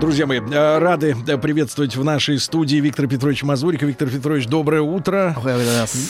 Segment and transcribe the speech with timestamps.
[0.00, 3.82] Друзья мои, э, рады э, приветствовать в нашей студии Виктор Петрович Мазурик.
[3.82, 5.34] Виктор Петрович, доброе утро.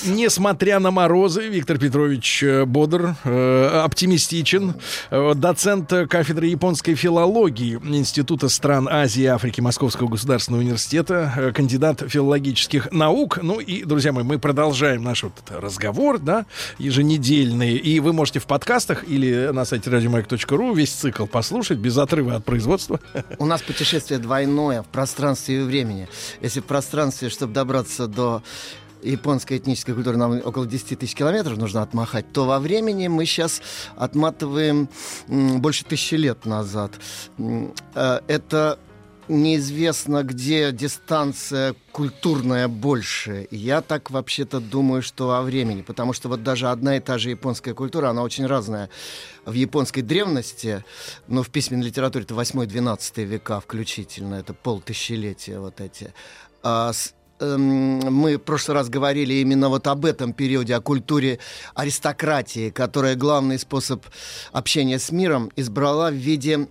[0.06, 4.74] Несмотря на морозы, Виктор Петрович э, бодр, оптимистичен.
[5.10, 13.38] Доцент кафедры японской филологии Института стран Азии и Африки Московского государственного университета, кандидат филологических наук.
[13.40, 16.46] Ну и, друзья мои, мы продолжаем наш вот разговор, да,
[16.78, 17.76] еженедельный.
[17.76, 22.44] И вы можете в подкастах или на сайте радиомайк.ру весь цикл послушать без отрыва от
[22.44, 22.98] производства.
[23.38, 26.08] У нас путешествие двойное в пространстве и времени.
[26.40, 28.42] Если в пространстве, чтобы добраться до
[29.02, 33.60] японской этнической культуры нам около 10 тысяч километров нужно отмахать, то во времени мы сейчас
[33.94, 34.88] отматываем
[35.28, 36.92] больше тысячи лет назад.
[37.94, 38.78] Э, это
[39.28, 43.48] неизвестно, где дистанция культурная больше.
[43.50, 47.30] Я так вообще-то думаю, что о времени, потому что вот даже одна и та же
[47.30, 48.90] японская культура, она очень разная.
[49.44, 50.84] В японской древности,
[51.28, 56.12] ну, в письменной литературе это 8-12 века включительно, это полтысячелетия вот эти.
[56.62, 61.38] А с, эм, мы в прошлый раз говорили именно вот об этом периоде, о культуре
[61.74, 64.04] аристократии, которая главный способ
[64.52, 66.68] общения с миром избрала в виде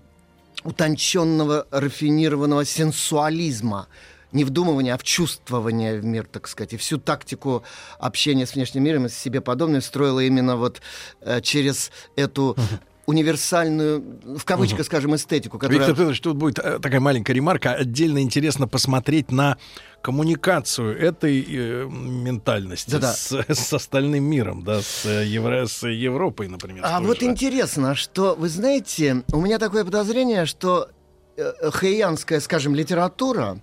[0.66, 3.88] утонченного, рафинированного сенсуализма,
[4.32, 6.74] не вдумывания, а в чувствование в мир, так сказать.
[6.74, 7.64] И всю тактику
[8.00, 10.82] общения с внешним миром и с себе подобным строила именно вот
[11.22, 12.58] э, через эту
[13.06, 14.04] универсальную,
[14.38, 14.86] в кавычках, угу.
[14.86, 15.58] скажем, эстетику.
[15.58, 15.80] Которая...
[15.80, 17.74] Виктор Петрович, тут будет э, такая маленькая ремарка.
[17.74, 19.58] Отдельно интересно посмотреть на
[20.02, 23.14] коммуникацию этой э, ментальности Да-да.
[23.14, 26.84] С, с остальным миром, да, с, э, Евро, с Европой, например.
[26.86, 27.26] А вот же.
[27.26, 30.90] интересно, что, вы знаете, у меня такое подозрение, что
[31.38, 33.60] э, хэйянская, скажем, литература,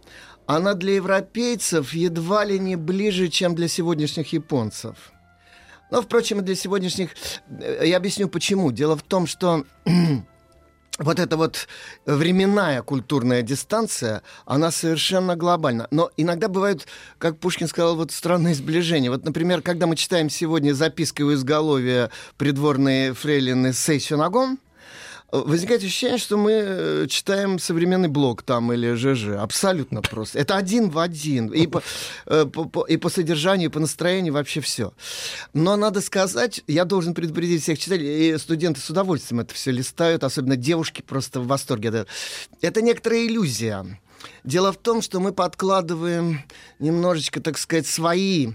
[0.46, 5.11] она для европейцев едва ли не ближе, чем для сегодняшних японцев.
[5.92, 7.10] Но, впрочем, для сегодняшних...
[7.60, 8.72] Э, я объясню, почему.
[8.72, 9.66] Дело в том, что
[10.98, 11.68] вот эта вот
[12.06, 15.88] временная культурная дистанция, она совершенно глобальна.
[15.90, 16.86] Но иногда бывают,
[17.18, 19.10] как Пушкин сказал, вот странные сближения.
[19.10, 24.58] Вот, например, когда мы читаем сегодня записки у изголовья придворные фрейлины Сэй Сюнагон,
[25.32, 29.38] возникает ощущение, что мы э, читаем современный блог там или ЖЖ.
[29.38, 30.38] Абсолютно просто.
[30.38, 31.48] Это один в один.
[31.48, 31.68] И
[32.26, 34.92] э, по, по, и по содержанию, и по настроению вообще все.
[35.54, 40.22] Но надо сказать, я должен предупредить всех читателей, и студенты с удовольствием это все листают,
[40.22, 42.06] особенно девушки просто в восторге.
[42.60, 43.86] Это некоторая иллюзия.
[44.44, 46.42] Дело в том, что мы подкладываем
[46.78, 48.52] немножечко, так сказать, свои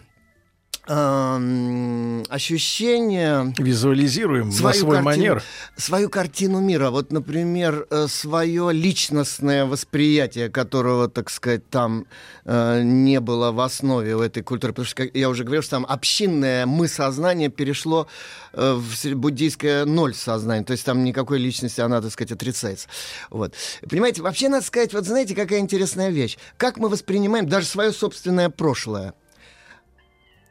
[2.29, 3.53] ощущение...
[3.57, 5.43] Визуализируем свою на свой картину, манер.
[5.75, 6.89] Свою картину мира.
[6.89, 12.05] Вот, например, э, свое личностное восприятие, которого, так сказать, там
[12.45, 14.73] э, не было в основе у этой культуры.
[14.73, 18.07] Потому что, как я уже говорил, что там общинное мы-сознание перешло
[18.53, 20.63] э, в буддийское ноль сознание.
[20.63, 22.87] То есть там никакой личности, она, так сказать, отрицается.
[23.29, 23.53] Вот.
[23.89, 26.37] Понимаете, вообще надо сказать, вот знаете, какая интересная вещь.
[26.57, 29.13] Как мы воспринимаем даже свое собственное прошлое.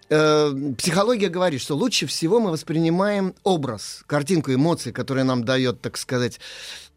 [0.09, 5.97] Э, психология говорит, что лучше всего мы воспринимаем образ, картинку, эмоции, которые нам дает, так
[5.97, 6.39] сказать,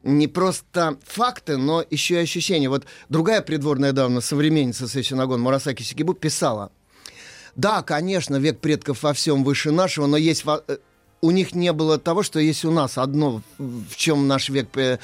[0.04, 2.70] не просто факты, но еще и ощущения.
[2.70, 6.72] Вот другая придворная давно современница Сэйсинагон Мурасаки Сикибу писала,
[7.56, 10.78] да, конечно, век предков во всем выше нашего, но есть э,
[11.22, 15.00] у них не было того, что есть у нас одно, в чем наш век пре,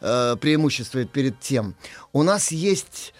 [0.00, 1.74] э, преимуществует перед тем.
[2.12, 3.12] У нас есть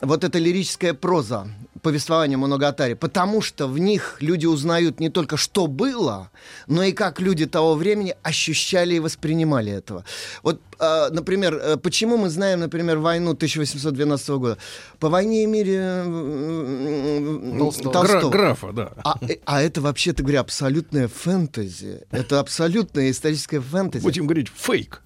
[0.00, 1.48] вот эта лирическая проза,
[1.82, 6.30] повествование Моногатари, потому что в них люди узнают не только, что было,
[6.66, 10.04] но и как люди того времени ощущали и воспринимали этого.
[10.42, 14.58] Вот, э, например, э, почему мы знаем, например, войну 1812 года?
[14.98, 17.92] По «Войне и мире» э, Толстого.
[17.92, 18.30] Толстого.
[18.30, 18.92] Графа, да.
[19.04, 22.06] А, э, а это, вообще-то говоря, абсолютная фэнтези.
[22.10, 24.02] Это абсолютная историческая фэнтези.
[24.02, 25.02] Будем говорить, фейк.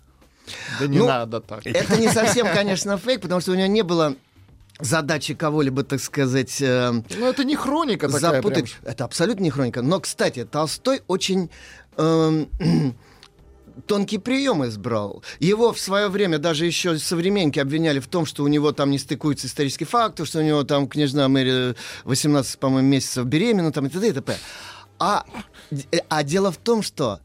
[0.81, 1.67] Да не ну, надо так.
[1.67, 4.17] Это не совсем, конечно, фейк, потому что у него не было
[4.83, 6.61] задачи кого-либо, так сказать...
[6.61, 8.73] Э, ну, это не хроника такая запутать.
[8.73, 8.93] Прям.
[8.93, 9.83] Это абсолютно не хроника.
[9.83, 11.51] Но, кстати, Толстой очень...
[11.97, 12.45] Э,
[13.87, 15.23] тонкий прием избрал.
[15.41, 18.99] Его в свое время даже еще современники обвиняли в том, что у него там не
[18.99, 21.75] стыкуются исторические факты, что у него там княжна Мэри
[22.05, 24.09] 18, по-моему, месяцев беременна, там и т.д.
[24.09, 24.37] и т.п.
[24.99, 25.25] А,
[26.09, 27.21] а дело в том, что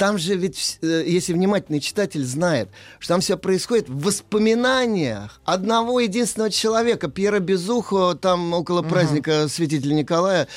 [0.00, 2.70] там же ведь, э, если внимательный читатель знает,
[3.00, 9.92] что там все происходит в воспоминаниях одного единственного человека, Пьера Безухо, там около праздника святителя
[9.92, 10.48] Николая.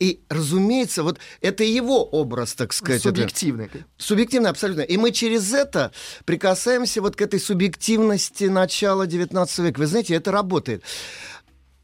[0.00, 3.00] И, разумеется, вот это его образ, так сказать.
[3.00, 3.64] Субъективный.
[3.72, 4.82] Это, субъективный, абсолютно.
[4.82, 5.90] И мы через это
[6.26, 9.78] прикасаемся вот к этой субъективности начала XIX века.
[9.78, 10.82] Вы знаете, это работает.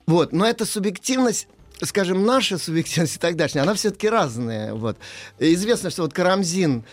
[0.06, 1.48] Вот, но эта субъективность
[1.82, 4.74] скажем, наша субъективность и тогдашняя, она все-таки разная.
[4.74, 4.98] Вот.
[5.38, 6.84] Известно, что вот Карамзин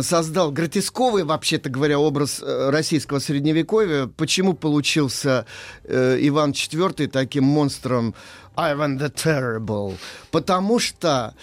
[0.00, 4.06] создал гротесковый, вообще-то говоря, образ э, российского средневековья.
[4.06, 5.46] Почему получился
[5.82, 8.14] э, Иван IV таким монстром
[8.56, 9.96] Ivan the Terrible?
[10.30, 11.34] Потому что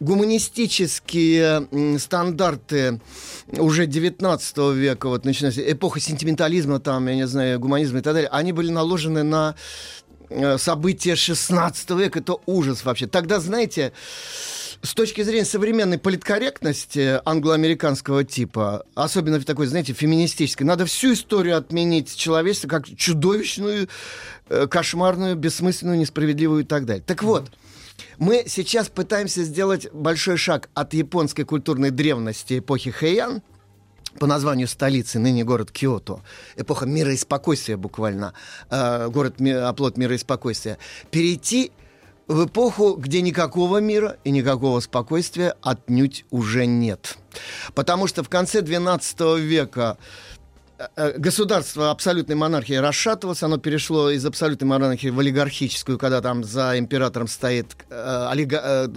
[0.00, 3.00] гуманистические стандарты
[3.48, 8.14] уже 19 века, вот начиная с эпоха сентиментализма, там, я не знаю, гуманизма и так
[8.14, 9.54] далее, они были наложены на
[10.58, 13.06] события 16 века, это ужас вообще.
[13.06, 13.92] Тогда, знаете,
[14.82, 21.56] с точки зрения современной политкорректности англо-американского типа, особенно в такой, знаете, феминистической, надо всю историю
[21.56, 23.88] отменить человечества как чудовищную,
[24.48, 27.02] э, кошмарную, бессмысленную, несправедливую и так далее.
[27.06, 27.50] Так вот,
[28.18, 33.42] мы сейчас пытаемся сделать большой шаг от японской культурной древности эпохи Хэйян–
[34.18, 36.20] по названию столицы, ныне город Киото,
[36.56, 38.34] эпоха мира и спокойствия буквально,
[38.70, 40.78] э, город оплот мира и спокойствия,
[41.10, 41.72] перейти
[42.26, 47.18] в эпоху, где никакого мира и никакого спокойствия отнюдь уже нет.
[47.74, 49.98] Потому что в конце XII века
[50.78, 56.44] э, э, государство абсолютной монархии расшатывалось, оно перешло из абсолютной монархии в олигархическую, когда там
[56.44, 58.88] за императором стоит, э, олига, э,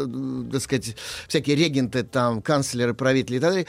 [0.51, 0.95] так сказать,
[1.27, 3.67] всякие регенты, там, канцлеры, правители и так далее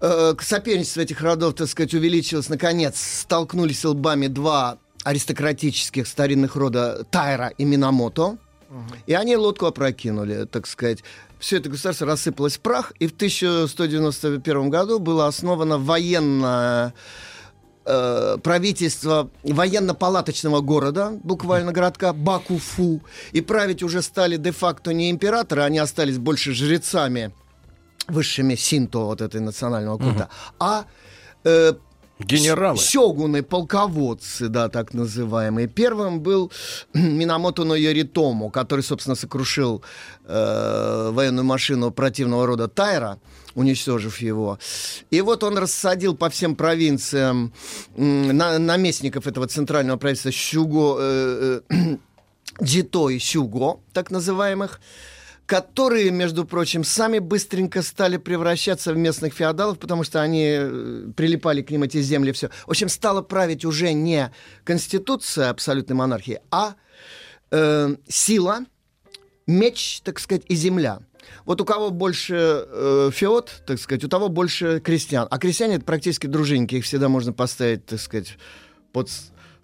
[0.00, 2.48] э, соперничество этих родов, так сказать, увеличилось.
[2.48, 8.38] Наконец, столкнулись лбами два аристократических старинных рода Тайра и Минамото.
[9.06, 11.02] И они лодку опрокинули, так сказать.
[11.38, 16.92] Все это государство рассыпалось в прах, и в 1191 году было основано военное
[17.86, 23.00] э, правительство военно-палаточного города, буквально городка Бакуфу.
[23.32, 27.32] И править уже стали де-факто не императоры, они остались больше жрецами
[28.08, 30.54] высшими синто вот этой национального культа, угу.
[30.60, 30.84] а
[31.44, 31.72] э,
[32.18, 32.78] Генералы.
[32.78, 35.68] Сёгуны, полководцы, да, так называемые.
[35.68, 36.50] Первым был
[36.94, 39.82] Минамото но Йоритому, который, собственно, сокрушил
[40.24, 43.20] э, военную машину противного рода Тайра,
[43.54, 44.58] уничтожив его.
[45.10, 47.52] И вот он рассадил по всем провинциям
[47.96, 48.02] э,
[48.32, 51.96] на, наместников этого центрального правительства Щуго, э, э,
[52.62, 54.80] Джито и Щуго, так называемых,
[55.48, 61.62] которые, между прочим, сами быстренько стали превращаться в местных феодалов, потому что они э, прилипали
[61.62, 62.50] к ним эти земли, все.
[62.66, 64.30] В общем, стала править уже не
[64.64, 66.74] конституция абсолютной монархии, а
[67.50, 68.66] э, сила,
[69.46, 71.00] меч, так сказать, и земля.
[71.46, 75.28] Вот у кого больше э, феод, так сказать, у того больше крестьян.
[75.30, 78.36] А крестьяне это практически дружинники, их всегда можно поставить, так сказать,
[78.92, 79.08] под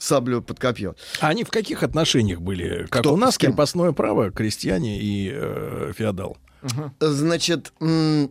[0.04, 0.94] саблю под копье.
[1.20, 2.86] А они в каких отношениях были?
[2.90, 3.14] Как Кто?
[3.14, 6.36] у нас крепостное право, крестьяне и э, феодал?
[6.62, 6.90] Угу.
[7.00, 8.28] Значит, Э,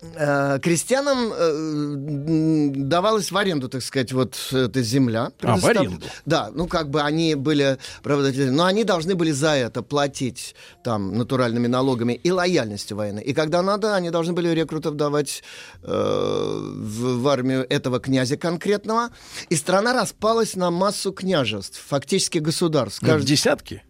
[0.00, 5.30] крестьянам э, давалась в аренду, так сказать, вот эта земля.
[5.42, 6.06] А, в аренду?
[6.24, 11.16] Да, ну как бы они были праводателями, но они должны были за это платить там
[11.18, 13.22] натуральными налогами и лояльностью военной.
[13.22, 15.42] И когда надо, они должны были рекрутов давать
[15.82, 19.10] э, в, в армию этого князя конкретного.
[19.50, 23.00] И страна распалась на массу княжеств, фактически государств.
[23.00, 23.26] Кажд...
[23.26, 23.82] Десятки?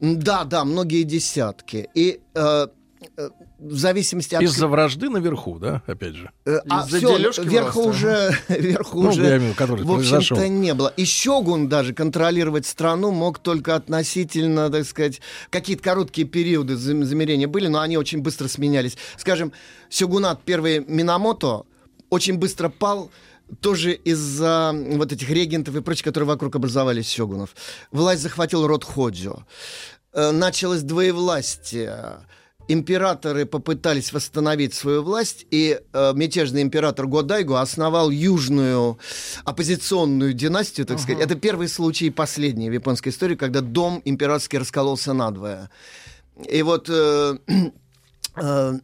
[0.00, 1.88] Да, да, многие десятки.
[1.94, 2.66] И э,
[3.16, 4.42] э в зависимости от...
[4.42, 6.30] Из-за вражды наверху, да, опять же?
[6.46, 10.92] Э, а все, верху уже, верху ну, уже, имею, в общем-то, не было.
[10.96, 17.66] И Щегун даже контролировать страну мог только относительно, так сказать, какие-то короткие периоды замерения были,
[17.66, 18.96] но они очень быстро сменялись.
[19.16, 19.52] Скажем,
[19.88, 21.64] Сёгунат первый Минамото
[22.10, 23.10] очень быстро пал,
[23.60, 27.56] тоже из-за вот этих регентов и прочих, которые вокруг образовались Сёгунов.
[27.90, 29.44] Власть захватил род Ходжо.
[30.12, 32.20] Э, началось двоевластие
[32.68, 38.98] императоры попытались восстановить свою власть, и э, мятежный император Годайгу основал южную
[39.44, 41.02] оппозиционную династию, так uh-huh.
[41.02, 41.22] сказать.
[41.22, 45.70] Это первый случай и последний в японской истории, когда дом императорский раскололся надвое.
[46.48, 46.88] И вот...
[46.90, 47.38] Э,
[48.36, 48.78] э,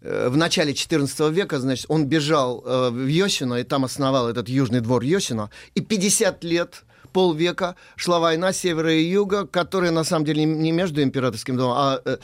[0.00, 4.80] в начале XIV века, значит, он бежал э, в Йосино и там основал этот южный
[4.80, 5.50] двор Йосино.
[5.74, 11.02] И 50 лет полвека шла война севера и юга, которая на самом деле не между
[11.02, 12.16] императорским домом, а э,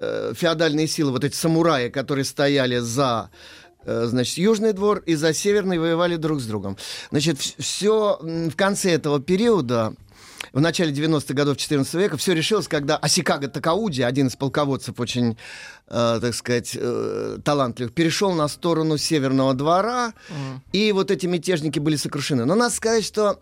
[0.00, 3.30] э, феодальные силы, вот эти самураи, которые стояли за
[3.84, 6.76] э, значит, Южный двор и за Северный воевали друг с другом.
[7.10, 9.94] Значит, все в конце этого периода
[10.52, 15.36] в начале 90-х годов 14 века все решилось, когда Асикага Такауди, один из полководцев очень,
[15.88, 20.58] э, так сказать, э, талантливых, перешел на сторону Северного двора, mm.
[20.72, 22.46] и вот эти мятежники были сокрушены.
[22.46, 23.38] Но надо сказать, что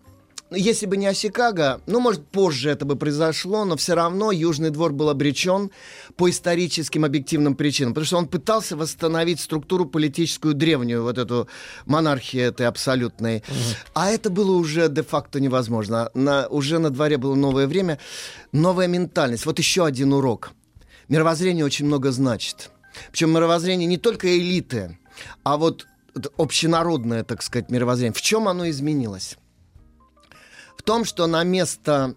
[0.54, 4.92] если бы не Осикага, ну, может, позже это бы произошло, но все равно Южный двор
[4.92, 5.70] был обречен
[6.16, 11.48] по историческим объективным причинам, потому что он пытался восстановить структуру политическую древнюю, вот эту
[11.86, 13.38] монархию этой абсолютной.
[13.38, 13.56] Угу.
[13.94, 16.10] А это было уже де-факто невозможно.
[16.14, 17.98] На, уже на дворе было новое время,
[18.52, 19.46] новая ментальность.
[19.46, 20.52] Вот еще один урок.
[21.08, 22.70] Мировоззрение очень много значит.
[23.10, 24.98] Причем мировоззрение не только элиты,
[25.42, 25.86] а вот
[26.36, 28.14] общенародное, так сказать, мировоззрение.
[28.14, 29.36] В чем оно изменилось?
[30.82, 32.14] Том, что на место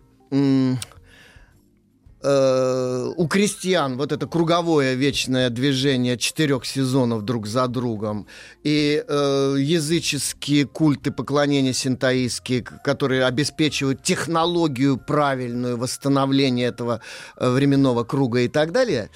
[2.22, 8.28] э, у крестьян вот это круговое вечное движение четырех сезонов друг за другом
[8.64, 17.02] и э, языческие культы поклонения синтаистские, которые обеспечивают технологию правильную восстановления этого
[17.38, 19.10] э, временного круга и так далее,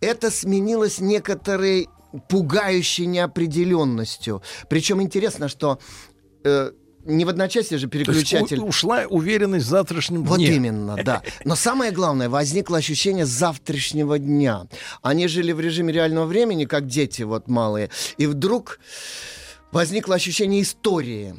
[0.00, 1.88] это сменилось некоторой
[2.28, 4.42] пугающей неопределенностью.
[4.68, 5.78] Причем интересно, что
[6.44, 6.70] э,
[7.04, 8.58] не в одночасье же переключатель.
[8.58, 10.48] у, ушла уверенность в завтрашнем вот дне.
[10.48, 11.22] Вот именно, да.
[11.44, 14.66] Но самое главное, возникло ощущение завтрашнего дня.
[15.02, 18.80] Они жили в режиме реального времени, как дети вот малые, и вдруг
[19.72, 21.34] возникло ощущение истории.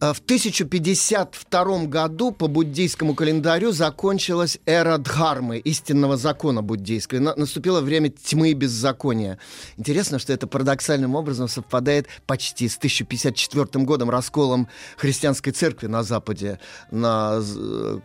[0.00, 7.34] Э, в 1052 году по буддийскому календарю закончилась эра Дхармы, истинного закона буддийского.
[7.36, 9.38] Наступило время тьмы и беззакония.
[9.76, 16.60] Интересно, что это парадоксальным образом совпадает почти с 1054 годом, расколом христианской церкви на Западе
[16.90, 18.00] на э,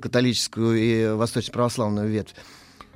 [0.00, 2.34] католическую и восточно-православную ветвь.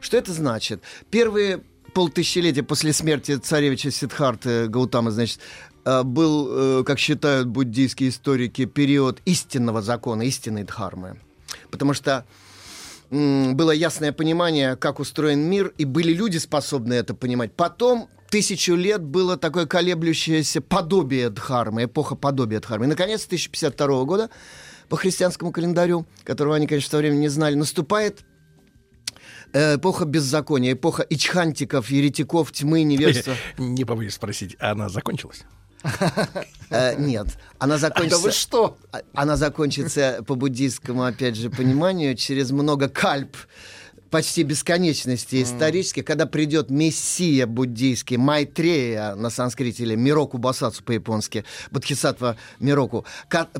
[0.01, 0.83] Что это значит?
[1.11, 1.63] Первые
[1.95, 9.21] полтысячелетия после смерти царевича Сидхарты Гаутамы, значит, Э, был, э, как считают буддийские историки, период
[9.25, 11.21] истинного закона, истинной дхармы.
[11.71, 12.25] Потому что
[13.11, 17.53] было ясное понимание, как устроен мир, и были люди, способные это понимать.
[17.53, 22.87] Потом тысячу лет было такое колеблющееся подобие Дхармы, эпоха подобия Дхармы.
[22.87, 24.31] И, наконец, 1052 года
[24.89, 28.25] по христианскому календарю, которого они, конечно, в то время не знали, наступает
[29.53, 33.37] э, эпоха беззакония, эпоха ичхантиков, еретиков, тьмы, невежества.
[33.59, 35.45] Не побоюсь спросить, а она закончилась?
[36.71, 38.19] Э, нет, она закончится...
[38.19, 38.79] Да вы что?
[38.91, 43.37] А, она закончится по буддийскому, опять же, пониманию через много кальп
[44.15, 52.37] почти бесконечности исторически, когда придет мессия буддийский, Майтрея на санскрите или Мироку Басацу по-японски, Бодхисаттва
[52.61, 53.05] Мироку,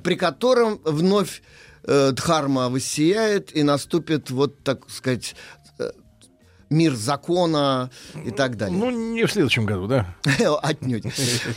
[0.05, 1.43] при котором вновь
[1.83, 5.35] э, Дхарма воссияет и наступит, вот, так сказать,
[6.75, 7.91] мир закона
[8.25, 8.77] и так далее.
[8.77, 10.15] Ну, не в следующем году, да?
[10.63, 11.05] Отнюдь.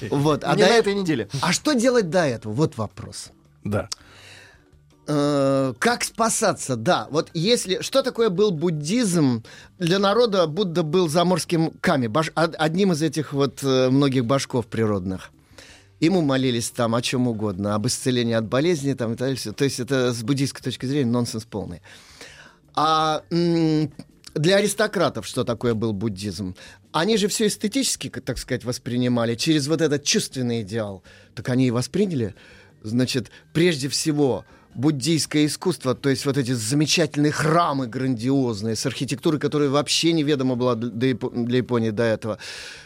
[0.09, 0.43] Вот.
[0.43, 1.27] А не на этой неделе.
[1.41, 2.53] А что делать до этого?
[2.53, 3.31] Вот вопрос.
[3.63, 3.89] Да.
[5.07, 6.75] Э, как спасаться?
[6.75, 7.81] Да, вот если...
[7.81, 9.43] Что такое был буддизм?
[9.79, 15.31] Для народа Будда был заморским ками, баш, одним из этих вот э, многих башков природных.
[15.99, 19.53] Ему молились там о чем угодно, об исцелении от болезни там, и так далее.
[19.53, 21.81] То есть это с буддийской точки зрения нонсенс полный.
[22.75, 23.23] А
[24.37, 26.55] для аристократов что такое был буддизм?
[26.91, 31.03] Они же все эстетически, так сказать, воспринимали через вот этот чувственный идеал.
[31.35, 32.35] Так они и восприняли.
[32.83, 34.45] Значит, прежде всего,
[34.77, 40.75] буддийское искусство, то есть вот эти замечательные храмы грандиозные, с архитектурой, которая вообще неведома была
[40.75, 42.37] для Японии до этого.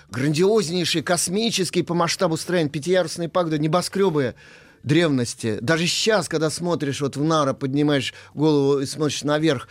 [0.09, 4.35] Грандиознейшие, космические по масштабу строения, пятиярусные пагоды, небоскребы
[4.83, 5.57] древности.
[5.61, 9.67] Даже сейчас, когда смотришь вот в Нара, поднимаешь голову и смотришь наверх,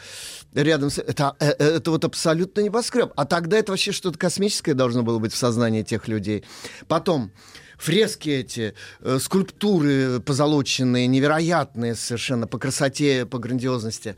[0.55, 0.99] рядом с...
[0.99, 3.13] Это, э, э, это вот абсолютно небоскреб.
[3.17, 6.45] А тогда это вообще что-то космическое должно было быть в сознании тех людей.
[6.89, 7.33] Потом
[7.79, 14.17] фрески эти, э, скульптуры позолоченные, невероятные совершенно по красоте, по грандиозности.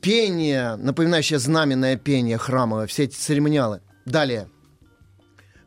[0.00, 3.80] Пение, напоминающее знаменное пение храмовое, все эти церемониалы.
[4.04, 4.48] Далее.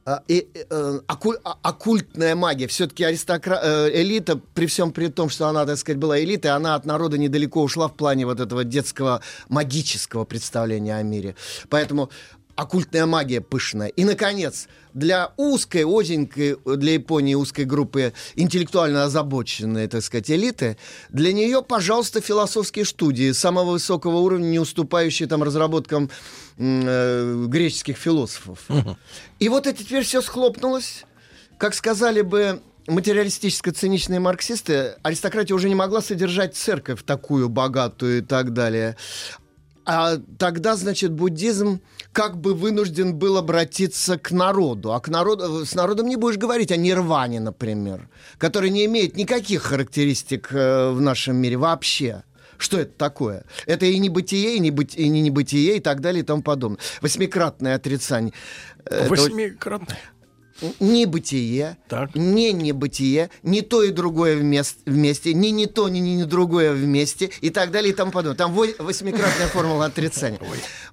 [0.08, 2.68] А, и, э, оккуль, а, оккультная магия.
[2.68, 3.60] Все-таки аристокра...
[3.62, 7.18] Э, элита, при всем при том, что она, так сказать, была элитой, она от народа
[7.18, 11.36] недалеко ушла в плане вот этого детского магического представления о мире.
[11.68, 12.10] Поэтому
[12.58, 13.88] оккультная магия пышная.
[13.90, 20.76] И, наконец, для узкой, узенькой, для Японии узкой группы интеллектуально озабоченной, так сказать, элиты,
[21.10, 26.10] для нее, пожалуйста, философские студии самого высокого уровня, не уступающие там разработкам
[26.58, 28.60] э, греческих философов.
[28.70, 28.98] Угу.
[29.40, 31.06] И вот это теперь все схлопнулось.
[31.60, 38.54] Как сказали бы материалистическо-циничные марксисты, аристократия уже не могла содержать церковь такую богатую и так
[38.54, 38.98] далее.
[39.90, 41.80] А тогда, значит, буддизм
[42.12, 44.92] как бы вынужден был обратиться к народу.
[44.92, 49.64] А к народу, с народом не будешь говорить о нирване, например, который не имеет никаких
[49.64, 52.24] характеристик э, в нашем мире вообще.
[52.58, 53.46] Что это такое?
[53.66, 56.42] Это и не бытие, и не, быть, и не небытие, и так далее, и тому
[56.42, 56.80] подобное.
[57.02, 58.34] Восьмикратное отрицание.
[59.08, 60.00] Восьмикратное?
[60.80, 62.16] Не бытие, так.
[62.16, 67.30] не небытие, не то и другое вместе, вместе, не не то, не не другое вместе
[67.42, 68.38] и так далее и тому подобное.
[68.38, 70.40] Там восьмикратная формула отрицания.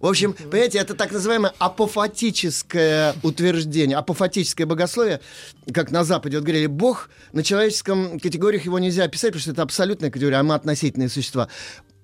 [0.01, 5.21] В общем, понимаете, это так называемое апофатическое утверждение, апофатическое богословие,
[5.73, 9.63] как на Западе вот говорили, Бог на человеческом категориях его нельзя описать, потому что это
[9.63, 11.49] абсолютная категория, а мы относительные существа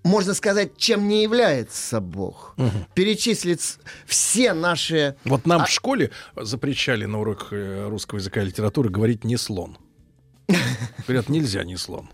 [0.02, 2.54] можно сказать, чем не является Бог.
[2.56, 2.70] Угу.
[2.94, 5.16] Перечислить все наши...
[5.24, 5.64] Вот нам а...
[5.64, 9.78] в школе запрещали на урок э, русского языка и литературы говорить «не слон».
[11.06, 12.08] Говорят, нельзя «не слон».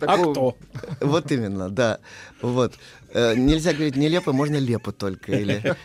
[0.00, 0.56] А кто?
[1.00, 2.00] Вот именно, да.
[2.42, 2.74] Вот.
[3.12, 5.32] Э, нельзя говорить нелепо, можно лепо только.
[5.32, 5.76] Или...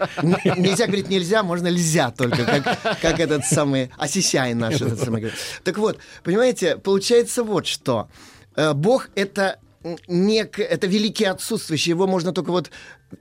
[0.57, 4.81] Нельзя говорить нельзя, можно нельзя только, как, как этот самый Осисяй наш.
[4.81, 5.31] Этот самый.
[5.63, 8.09] Так вот, понимаете, получается вот что.
[8.55, 9.59] Э, Бог— это
[10.07, 10.59] нек...
[10.59, 12.71] это великий отсутствующий, его можно только вот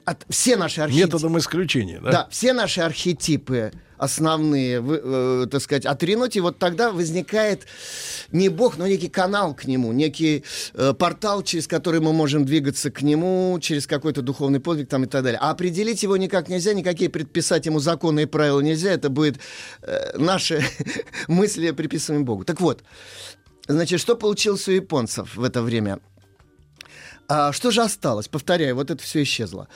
[0.05, 0.25] от...
[0.29, 1.07] все наши архетипы...
[1.07, 2.11] Методом исключения, да?
[2.11, 7.67] Да, все наши архетипы основные, вы, э, так сказать, отринуть, и вот тогда возникает
[8.33, 12.91] не Бог, но некий канал к нему, некий э, портал, через который мы можем двигаться
[12.91, 15.39] к нему, через какой-то духовный подвиг там и так далее.
[15.41, 19.39] А определить его никак нельзя, никакие предписать ему законы и правила нельзя, это будет
[19.83, 20.65] э, наши
[21.29, 22.45] мысли приписываем Богу.
[22.45, 22.83] Так вот,
[23.69, 26.01] Значит, что получилось у японцев в это время?
[27.31, 28.27] А что же осталось?
[28.27, 29.69] Повторяю, вот это все исчезло.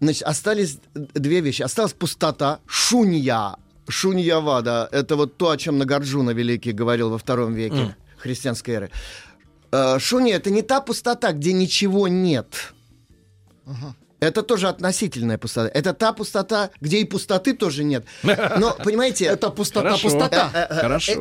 [0.00, 1.62] Значит, остались две вещи.
[1.62, 3.56] Осталась пустота, шунья,
[3.88, 4.86] шуньявада.
[4.92, 7.94] Это вот то, о чем Нагарджуна Великий говорил во втором веке mm.
[8.18, 8.90] христианской эры.
[9.72, 12.74] А, шунья— это не та пустота, где ничего нет.
[13.64, 13.94] Uh-huh.
[14.20, 15.70] Это тоже относительная пустота.
[15.72, 18.04] Это та пустота, где и пустоты тоже нет.
[18.22, 19.24] Но, понимаете...
[19.24, 20.50] Это пустота, пустота.
[20.54, 21.12] Э, э, э, Хорошо.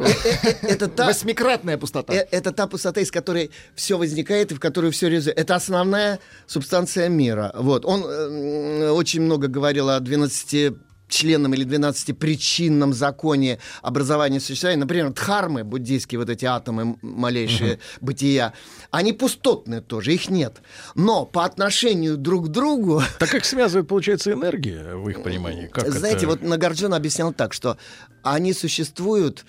[0.62, 1.06] Это та...
[1.08, 2.14] Восьмикратная пустота.
[2.14, 5.42] Это та пустота, из которой все возникает и в которую все реализуется.
[5.42, 7.52] Это основная субстанция мира.
[7.56, 7.86] Вот.
[7.86, 10.74] Он очень много говорил о 12
[11.10, 17.80] членном или 12-причинном законе образования существования, например, дхармы, буддийские вот эти атомы малейшие uh-huh.
[18.02, 18.54] бытия,
[18.92, 20.62] они пустотные тоже, их нет.
[20.96, 23.02] Но по отношению друг к другу...
[23.20, 25.68] Так как связывает, получается, энергия в их понимании?
[25.68, 26.28] Как Знаете, это...
[26.28, 27.78] вот Нагарджун объяснял так, что
[28.24, 29.46] они существуют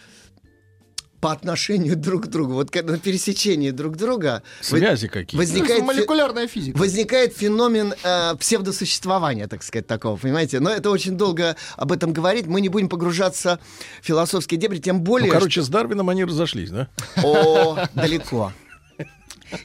[1.20, 6.78] по отношению друг к другу, вот на пересечении друг друга связи какие возникает молекулярная физика
[6.78, 10.61] возникает феномен э, псевдосуществования, так сказать, такого, понимаете?
[10.61, 13.61] Но это очень долго об этом говорить, мы не будем погружаться
[14.00, 15.28] в философские дебри, тем более.
[15.28, 15.62] Ну, короче, что...
[15.64, 16.88] с Дарвином они разошлись, да?
[17.22, 18.52] О, далеко.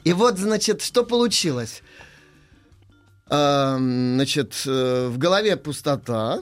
[0.04, 1.82] И вот, значит, что получилось?
[3.28, 6.40] Значит, э, в голове пустота,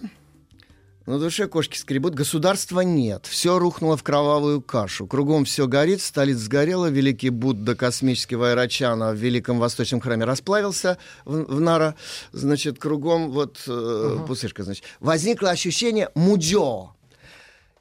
[1.07, 3.27] на душе кошки скребут, государства нет.
[3.27, 5.07] Все рухнуло в кровавую кашу.
[5.07, 11.57] Кругом все горит, столица сгорела, великий Будда космический Вайрачана в Великом Восточном храме расплавился в,
[11.57, 11.95] в Нара.
[12.33, 14.27] Значит, кругом вот э, uh-huh.
[14.27, 14.85] пустышка, значит.
[15.01, 16.95] Возникло ощущение мудё,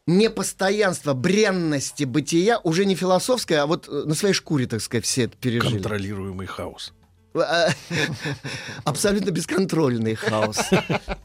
[0.06, 5.24] непостоянство, бренности бытия, уже не философское, а вот э, на своей шкуре, так сказать, все
[5.24, 5.76] это пережили.
[5.76, 6.94] Контролируемый хаос.
[8.84, 10.58] Абсолютно бесконтрольный хаос.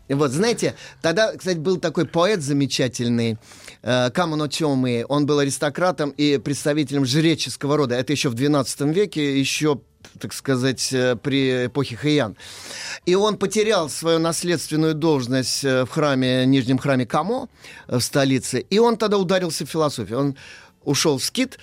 [0.09, 3.37] Вот, знаете, тогда, кстати, был такой поэт замечательный,
[3.83, 5.05] э, Камано Тёмы.
[5.07, 7.94] Он был аристократом и представителем жреческого рода.
[7.94, 9.81] Это еще в XII веке, еще
[10.18, 12.37] так сказать, э, при эпохе Хэйян.
[13.05, 17.49] И он потерял свою наследственную должность э, в храме, нижнем храме Камо
[17.87, 20.18] в столице, и он тогда ударился в философию.
[20.18, 20.37] Он
[20.85, 21.59] ушел в скит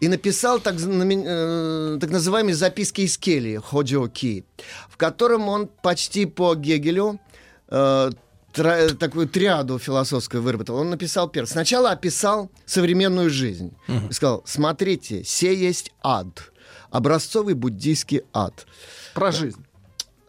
[0.00, 4.44] и написал так, э, так называемые записки из Келли, Ходжоки,
[4.88, 7.20] в котором он почти по Гегелю
[7.68, 8.10] э,
[8.52, 10.76] тра, такую триаду философскую выработал.
[10.76, 11.46] Он написал первый.
[11.46, 13.72] Сначала описал современную жизнь.
[13.88, 14.10] Uh-huh.
[14.10, 16.52] И сказал, смотрите, все есть ад.
[16.90, 18.66] Образцовый буддийский ад.
[19.14, 19.64] Про жизнь.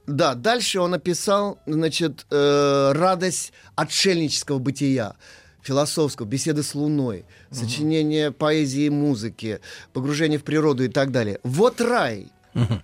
[0.08, 5.16] Да, дальше он описал, значит, э, радость отшельнического бытия
[5.62, 7.60] философского, беседы с Луной, угу.
[7.60, 9.60] сочинение поэзии и музыки,
[9.94, 11.40] погружение в природу и так далее.
[11.44, 12.28] Вот рай.
[12.56, 12.82] Угу.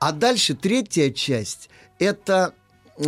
[0.00, 1.68] А дальше третья часть—
[1.98, 2.54] это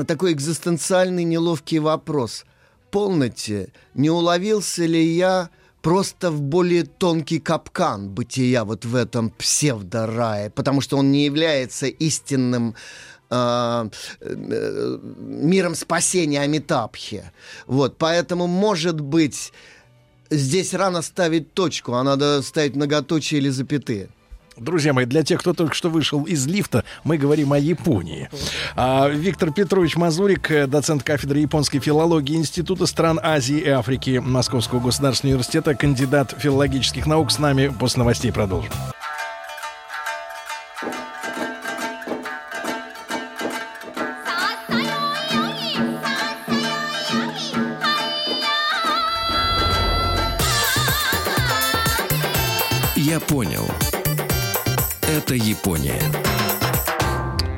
[0.06, 2.44] такой экзистенциальный неловкий вопрос.
[2.90, 5.50] Полноте, не уловился ли я
[5.82, 11.86] просто в более тонкий капкан бытия вот в этом псевдорае, потому что он не является
[11.86, 12.74] истинным
[13.34, 13.88] э,
[14.20, 17.24] э, миром спасения Амитабхи.
[17.66, 19.52] Вот, поэтому, может быть,
[20.30, 24.08] здесь рано ставить точку, а надо ставить многоточие или запятые.
[24.56, 28.28] Друзья мои, для тех, кто только что вышел из лифта, мы говорим о Японии.
[28.76, 34.78] А, Виктор Петрович Мазурик, э, доцент кафедры японской филологии Института стран Азии и Африки Московского
[34.78, 38.70] государственного университета, кандидат филологических наук, с нами после новостей продолжим.
[55.24, 56.02] Это Япония.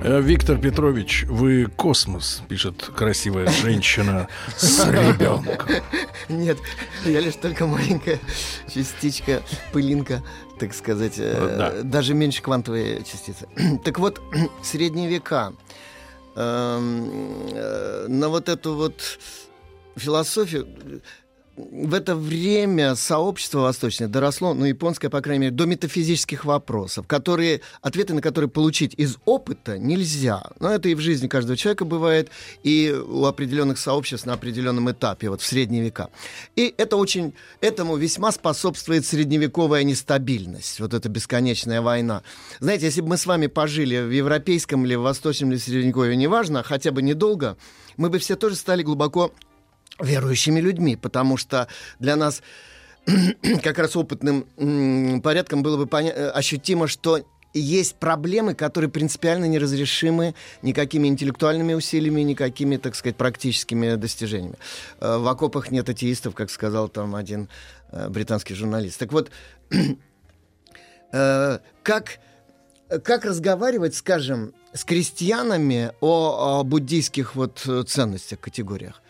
[0.04, 5.68] Э, Виктор Петрович, вы космос, пишет красивая женщина с ребенком.
[6.28, 6.58] Нет,
[7.04, 8.20] я лишь только маленькая
[8.72, 10.22] частичка, пылинка,
[10.60, 11.82] так сказать, э, да.
[11.82, 13.48] даже меньше квантовой частицы.
[13.84, 14.20] Так вот,
[14.62, 15.52] средние века
[16.36, 19.18] эм, э, на вот эту вот
[19.96, 21.02] философию
[21.56, 27.62] в это время сообщество восточное доросло, ну, японское, по крайней мере, до метафизических вопросов, которые,
[27.80, 30.42] ответы на которые получить из опыта нельзя.
[30.60, 32.30] Но это и в жизни каждого человека бывает,
[32.62, 36.10] и у определенных сообществ на определенном этапе, вот в средние века.
[36.56, 42.22] И это очень, этому весьма способствует средневековая нестабильность, вот эта бесконечная война.
[42.60, 46.62] Знаете, если бы мы с вами пожили в европейском или в восточном или средневековье, неважно,
[46.62, 47.56] хотя бы недолго,
[47.96, 49.32] мы бы все тоже стали глубоко
[50.00, 52.42] верующими людьми, потому что для нас
[53.62, 61.08] как раз опытным порядком было бы э, ощутимо, что есть проблемы, которые принципиально неразрешимы никакими
[61.08, 64.56] интеллектуальными усилиями, никакими, так сказать, практическими достижениями.
[65.00, 67.48] Э, в окопах нет атеистов, как сказал там один
[67.92, 68.98] э, британский журналист.
[68.98, 69.30] Так вот,
[71.10, 72.18] как,
[73.04, 79.00] как разговаривать, скажем, с крестьянами о, о буддийских вот ценностях, категориях?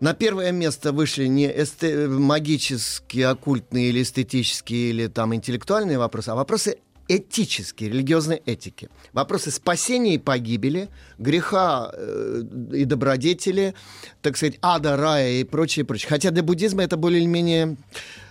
[0.00, 6.34] На первое место вышли не эсте- магические, оккультные или эстетические, или там интеллектуальные вопросы, а
[6.34, 8.88] вопросы этические, религиозной этики.
[9.12, 13.74] Вопросы спасения и погибели, греха э, и добродетели,
[14.22, 16.08] так сказать, ада, рая и прочее, прочее.
[16.08, 17.76] Хотя для буддизма это более или менее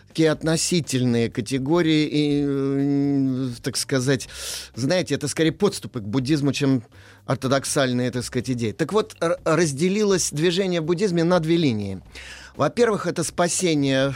[0.08, 4.28] такие относительные категории и, э, так сказать,
[4.76, 6.84] знаете, это скорее подступы к буддизму, чем
[7.26, 8.72] ортодоксальные, так сказать, идеи.
[8.72, 12.02] Так вот, разделилось движение в буддизме на две линии.
[12.56, 14.14] Во-первых, это спасение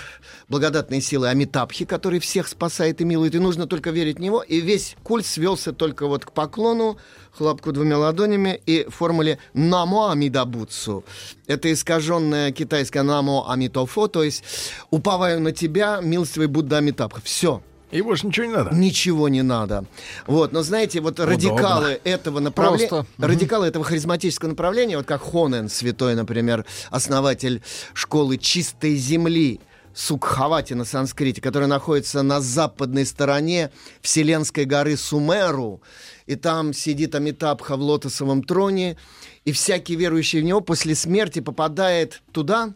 [0.47, 4.43] благодатной силы Амитабхи, который всех спасает и милует, и нужно только верить в него.
[4.43, 6.97] И весь культ свелся только вот к поклону,
[7.31, 11.03] хлопку двумя ладонями и формуле «Намо Амидабуцу».
[11.47, 14.43] Это искаженное китайское «Намо Амитофо», то есть
[14.91, 17.21] «Уповаю на тебя, милостивый Будда Амитабха».
[17.23, 17.63] Все.
[17.91, 18.75] И больше ничего не надо.
[18.75, 19.85] Ничего не надо.
[20.25, 21.33] Вот, но знаете, вот Удобно.
[21.33, 27.61] радикалы этого направления, радикалы этого харизматического направления, вот как Хонен, святой, например, основатель
[27.93, 29.61] школы чистой земли,
[29.93, 33.71] Сукхавати на санскрите, которая находится на западной стороне
[34.01, 35.81] Вселенской горы Сумеру,
[36.27, 38.95] и там сидит Амитабха в лотосовом троне,
[39.43, 42.75] и всякий верующий в него после смерти попадает туда,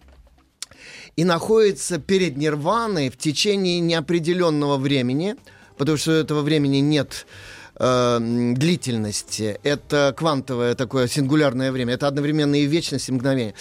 [1.16, 5.36] и находится перед нирваной в течение неопределенного времени,
[5.78, 7.26] потому что этого времени нет
[7.76, 8.20] э,
[8.56, 9.60] длительности.
[9.64, 11.94] Это квантовое такое сингулярное время.
[11.96, 13.54] Это одновременно и вечность, и мгновение.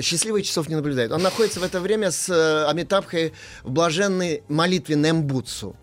[0.00, 1.12] Счастливых часов не наблюдает.
[1.12, 5.76] Он находится в это время с э, Амитабхой в блаженной молитве Нембуцу.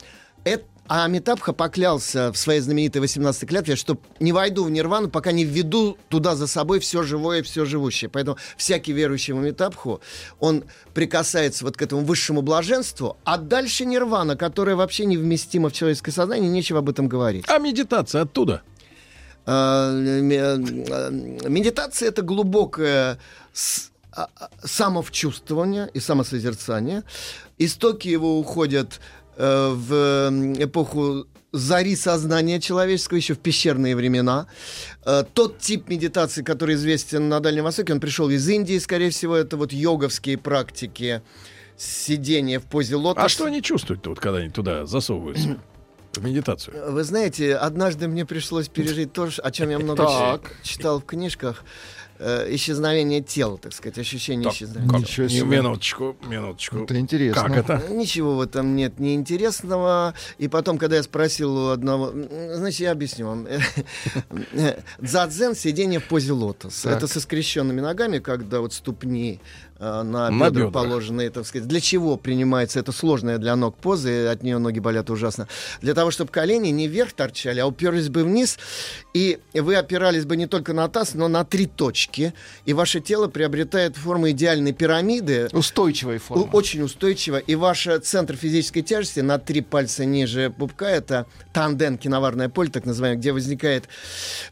[0.43, 5.31] Это а Амитабха поклялся в своей знаменитой 18-й клятве, что не войду в нирвану, пока
[5.31, 8.09] не введу туда за собой все живое и все живущее.
[8.09, 10.01] Поэтому всякий верующий в Амитабху,
[10.39, 16.11] он прикасается вот к этому высшему блаженству, а дальше нирвана, которая вообще невместима в человеческое
[16.11, 17.45] сознание, нечего об этом говорить.
[17.47, 18.61] А медитация оттуда?
[19.45, 23.19] А, медитация— это глубокое
[24.11, 27.03] а, а, самовчувствование и самосозерцание.
[27.57, 28.99] Истоки его уходят
[29.37, 34.47] в эпоху зари сознания человеческого, еще в пещерные времена.
[35.05, 39.35] Э, тот тип медитации, который известен на Дальнем Востоке, он пришел из Индии, скорее всего,
[39.35, 41.21] это вот йоговские практики
[41.77, 43.25] сидения в позе лотоса.
[43.25, 45.57] А что они чувствуют-то, вот, когда они туда засовываются?
[46.13, 46.91] в медитацию.
[46.91, 51.63] Вы знаете, однажды мне пришлось пережить то, о чем я много читал в книжках
[52.19, 54.91] э, исчезновение тела, так сказать, ощущение так, исчезновения.
[54.91, 54.99] Как?
[55.01, 55.45] Ничего себе.
[55.45, 56.83] Минуточку, минуточку.
[56.83, 57.41] Это интересно.
[57.41, 57.93] Как это?
[57.93, 60.13] Ничего в этом нет неинтересного.
[60.37, 62.13] И потом, когда я спросил у одного...
[62.53, 63.47] Значит, я объясню вам.
[64.99, 66.89] Дзадзен— сидение в позе лотоса.
[66.89, 69.39] Это со скрещенными ногами, когда вот ступни
[69.83, 71.67] Э, на, на бедра, положенные, так сказать.
[71.67, 75.49] Для чего принимается эта сложная для ног поза, и от нее ноги болят ужасно?
[75.81, 78.57] Для того, чтобы колени не вверх торчали, а уперлись бы вниз,
[79.13, 82.02] и вы опирались бы не только на таз, но на три точки,
[82.65, 85.49] и ваше тело приобретает форму идеальной пирамиды.
[85.51, 86.49] Устойчивой формы.
[86.51, 92.49] Очень устойчиво, и ваш центр физической тяжести на три пальца ниже пупка, это танден, киноварное
[92.49, 93.85] поле, так называемое, где возникают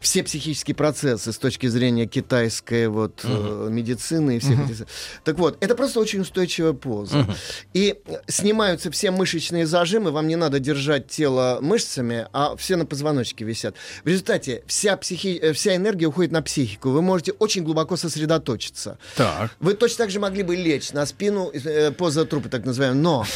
[0.00, 3.70] все психические процессы с точки зрения китайской вот, uh-huh.
[3.70, 4.64] медицины и всех uh-huh.
[4.64, 4.86] этих
[5.24, 7.20] так вот, это просто очень устойчивая поза.
[7.20, 7.32] Угу.
[7.74, 13.44] И снимаются все мышечные зажимы, вам не надо держать тело мышцами, а все на позвоночнике
[13.44, 13.76] висят.
[14.04, 15.38] В результате вся, психи...
[15.40, 16.90] Э, вся энергия уходит на психику.
[16.90, 18.98] Вы можете очень глубоко сосредоточиться.
[19.16, 19.50] Так.
[19.60, 23.26] Вы точно так же могли бы лечь на спину, э, поза трупа, так называемая, но...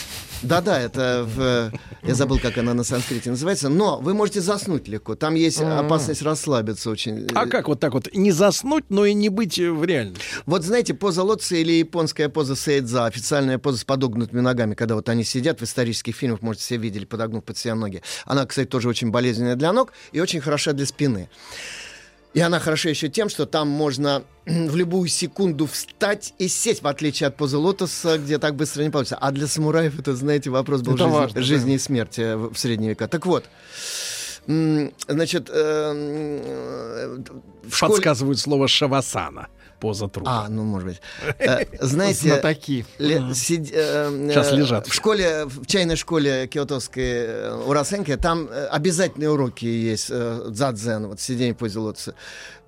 [0.43, 1.73] Да-да, это в...
[2.03, 3.69] Я забыл, как она на санскрите называется.
[3.69, 5.15] Но вы можете заснуть легко.
[5.15, 7.27] Там есть опасность расслабиться очень.
[7.35, 10.23] А как вот так вот не заснуть, но и не быть в реальности?
[10.45, 15.09] Вот знаете, поза лотца или японская поза сейдза, официальная поза с подогнутыми ногами, когда вот
[15.09, 18.03] они сидят в исторических фильмах, может, все видели, подогнув под себя ноги.
[18.27, 21.29] Она, кстати, тоже очень болезненная для ног и очень хороша для спины.
[22.37, 26.87] И она хороша еще тем, что там можно в любую секунду встать и сесть, в
[26.87, 29.17] отличие от позы лотоса, где так быстро не получится.
[29.17, 31.75] А для самураев это, знаете, вопрос был это жизни, важно, жизни да.
[31.77, 33.09] и смерти в средние века.
[33.09, 33.47] Так вот,
[34.47, 37.19] значит, э,
[37.65, 37.95] в школе...
[37.95, 40.45] подсказывают слово шавасана поза трупа.
[40.45, 41.01] А, ну, может быть.
[41.39, 42.29] Э, знаете...
[42.29, 42.87] Знатоки.
[42.99, 44.87] Сейчас лежат.
[44.87, 51.55] В школе, в чайной школе киотовской у Расенки, там обязательные уроки есть дзадзен, вот сидение
[51.55, 52.15] в позе лотоса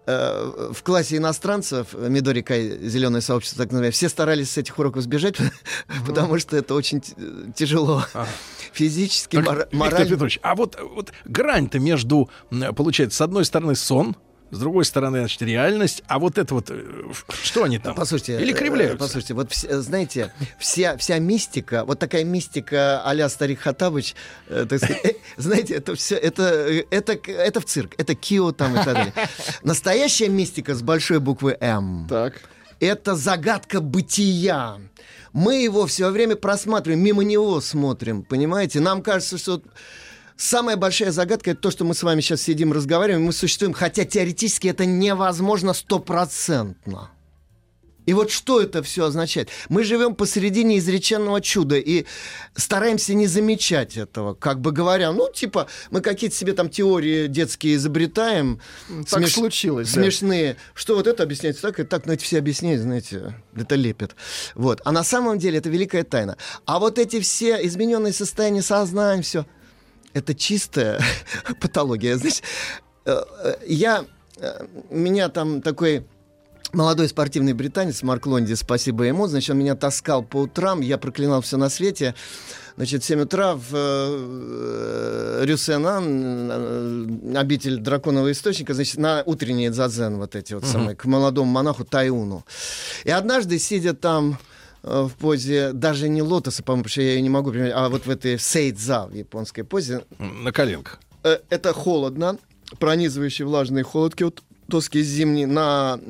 [0.09, 5.37] в классе иностранцев, Мидорика, зеленое сообщество, так называемое, все старались с этих уроков сбежать,
[6.07, 7.03] потому что это очень
[7.55, 8.05] тяжело.
[8.73, 10.29] Физически, морально.
[10.43, 12.31] А вот, вот грань-то между,
[12.75, 14.17] получается, с одной стороны сон,
[14.51, 16.03] с другой стороны, значит, реальность.
[16.07, 16.83] А вот это вот, э,
[17.43, 17.95] что они там?
[17.95, 18.97] Послушайте, Или кривляются?
[18.97, 24.15] Э, послушайте, вот знаете, вся, вся мистика, вот такая мистика а-ля Старик Хатабыч,
[24.49, 26.43] э, так сказать, э, знаете, это все, это,
[26.91, 29.13] это, это в цирк, это Кио там и так далее.
[29.63, 32.07] Настоящая мистика с большой буквы М.
[32.09, 32.35] Так.
[32.81, 34.79] Это загадка бытия.
[35.33, 38.81] Мы его все время просматриваем, мимо него смотрим, понимаете?
[38.81, 39.63] Нам кажется, что
[40.39, 44.05] Самая большая загадка это то, что мы с вами сейчас сидим, разговариваем, мы существуем, хотя
[44.05, 47.11] теоретически это невозможно стопроцентно.
[48.07, 49.49] И вот что это все означает?
[49.69, 52.07] Мы живем посередине изреченного чуда и
[52.55, 57.75] стараемся не замечать этого, как бы говоря, ну, типа, мы какие-то себе там теории детские
[57.75, 58.61] изобретаем.
[59.11, 59.35] Так смеш...
[59.35, 60.55] случилось, Смешные.
[60.55, 60.59] Да.
[60.75, 64.15] Что вот это объясняется так, и так, но эти все объясняют, знаете, это лепят.
[64.55, 64.81] Вот.
[64.85, 66.37] А на самом деле это великая тайна.
[66.65, 69.45] А вот эти все измененные состояния сознания, все–
[70.19, 71.01] это чистая
[71.61, 72.17] патология.
[72.17, 72.43] Знаете,
[73.05, 74.05] э, э, я,
[74.37, 76.05] э, меня там такой
[76.73, 81.41] молодой спортивный британец Марк Лонди, спасибо ему, значит, он меня таскал по утрам, я проклинал
[81.41, 82.15] все на свете.
[82.77, 90.37] Значит, в 7 утра в э, Рюсенан, обитель драконового источника, значит, на утренний дзадзен вот
[90.37, 90.73] эти вот uh-huh.
[90.73, 92.45] самые, к молодому монаху Тайуну.
[93.03, 94.39] И однажды, сидя там
[94.89, 98.07] в позе даже не лотоса, по-моему, потому что я ее не могу применять, а вот
[98.07, 100.05] в этой сейдза в японской позе.
[100.19, 101.01] На коленках.
[101.25, 102.39] Э, это холодно,
[102.79, 106.01] пронизывающий влажный холод киотовский зимний на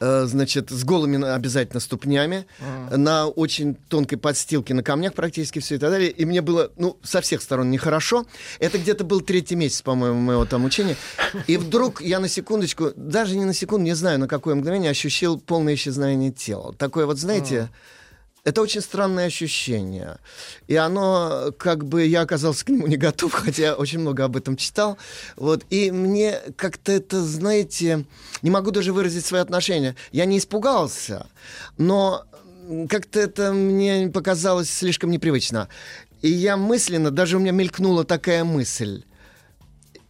[0.00, 2.96] Э, значит, с голыми обязательно ступнями, а.
[2.96, 6.10] на очень тонкой подстилке, на камнях практически все и так далее.
[6.10, 8.24] И мне было, ну, со всех сторон нехорошо.
[8.60, 10.96] Это где-то был третий месяц, по-моему, моего там учения.
[11.48, 15.36] И вдруг я на секундочку, даже не на секунду, не знаю, на какое мгновение, ощущал
[15.36, 16.74] полное исчезновение тела.
[16.74, 17.62] Такое вот, знаете...
[17.62, 17.97] А
[18.48, 20.18] это очень странное ощущение.
[20.68, 24.56] И оно, как бы, я оказался к нему не готов, хотя очень много об этом
[24.56, 24.96] читал.
[25.36, 25.64] Вот.
[25.70, 28.04] И мне как-то это, знаете,
[28.42, 29.96] не могу даже выразить свои отношения.
[30.12, 31.26] Я не испугался,
[31.76, 32.24] но
[32.88, 35.68] как-то это мне показалось слишком непривычно.
[36.22, 39.04] И я мысленно, даже у меня мелькнула такая мысль.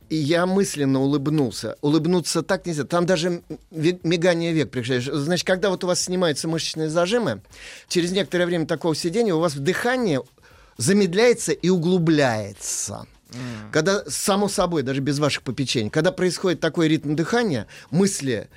[0.09, 1.77] И я мысленно улыбнулся.
[1.83, 2.85] Улыбнуться так нельзя.
[2.85, 5.05] Там даже мигание век приезжаешь.
[5.05, 7.43] Значит, когда вот у вас снимаются мышечные зажимы,
[7.89, 10.23] через некоторое время такого сидения у вас дыхание
[10.79, 13.07] замедляется и углубляется.
[13.31, 13.71] Mm.
[13.73, 18.49] Когда, само собой, даже без ваших попечений, когда происходит такой ритм дыхания, мысли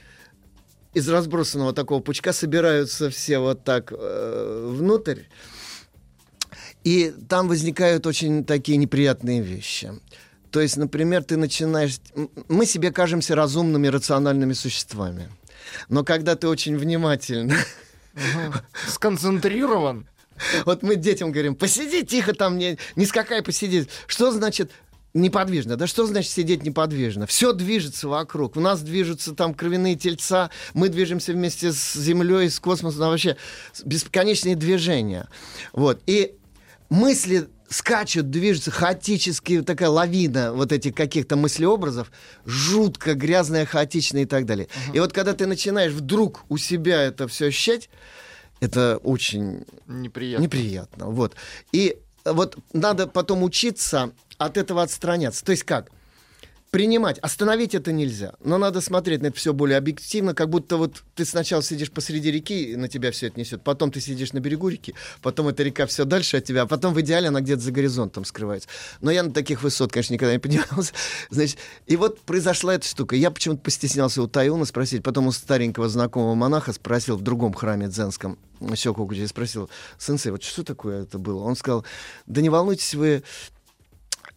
[0.93, 5.23] из разбросанного такого пучка собираются все вот так э, внутрь,
[6.83, 9.91] и там возникают очень такие неприятные вещи.
[10.51, 11.99] То есть, например, ты начинаешь...
[12.47, 15.29] Мы себе кажемся разумными, рациональными существами.
[15.89, 17.55] Но когда ты очень внимательно...
[18.87, 20.07] Сконцентрирован.
[20.65, 23.87] Вот мы детям говорим, посиди тихо там, не, не скакай, посиди.
[24.07, 24.71] Что значит
[25.13, 25.77] неподвижно?
[25.77, 27.25] Да что значит сидеть неподвижно?
[27.27, 28.57] Все движется вокруг.
[28.57, 33.37] У нас движутся там кровяные тельца, мы движемся вместе с Землей, с космосом, вообще
[33.85, 35.29] бесконечные движения.
[35.73, 36.01] Вот.
[36.05, 36.35] И
[36.89, 42.11] мысли скачут, движутся хаотически, такая лавина вот этих каких-то мыслеобразов,
[42.45, 44.67] жутко грязная, хаотичная и так далее.
[44.67, 44.97] Uh-huh.
[44.97, 47.89] И вот когда ты начинаешь вдруг у себя это все ощущать,
[48.59, 50.43] это очень неприятно.
[50.43, 51.05] неприятно.
[51.07, 51.35] Вот.
[51.71, 55.43] И вот надо потом учиться от этого отстраняться.
[55.43, 55.91] То есть как?
[56.71, 57.19] Принимать.
[57.19, 58.33] Остановить это нельзя.
[58.43, 62.31] Но надо смотреть на это все более объективно, как будто вот ты сначала сидишь посреди
[62.31, 63.61] реки, и на тебя все это несет.
[63.61, 66.93] Потом ты сидишь на берегу реки, потом эта река все дальше от тебя, а потом
[66.93, 68.69] в идеале она где-то за горизонтом скрывается.
[69.01, 70.93] Но я на таких высот, конечно, никогда не поднимался.
[71.29, 71.57] Значит,
[71.87, 73.17] и вот произошла эта штука.
[73.17, 77.89] Я почему-то постеснялся у Таюна спросить, потом у старенького знакомого монаха спросил в другом храме
[77.89, 78.39] дзенском,
[78.75, 81.43] Сёкукуджи, спросил, сенсей, вот что такое это было?
[81.43, 81.83] Он сказал,
[82.27, 83.23] да не волнуйтесь вы,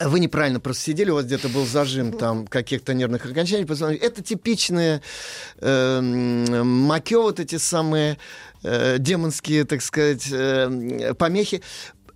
[0.01, 3.65] вы неправильно просто сидели, у вас где-то был зажим там каких-то нервных окончаний.
[3.97, 5.03] Это типичные
[5.59, 8.19] э, макё, вот эти самые
[8.63, 11.63] э, демонские, так сказать, э, помехи